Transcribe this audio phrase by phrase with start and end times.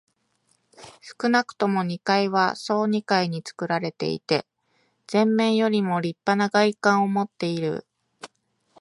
[1.21, 4.47] 少なくとも二階は総二階につくられていて、
[5.13, 7.85] 前面よりもりっぱな外観をもっている。